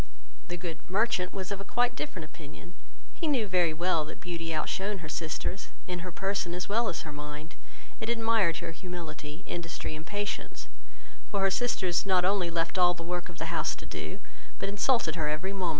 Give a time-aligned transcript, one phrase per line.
[0.47, 2.73] The good merchant was of a quite different opinion;
[3.13, 6.87] he knew very well that Beauty out shone her sisters, in her person as well
[6.89, 7.53] as her mind,
[8.01, 10.67] and admired her humility, industry, and patience;
[11.29, 14.17] for her sisters not only left her all the work of the house to do,
[14.57, 15.69] but insulted her every moment.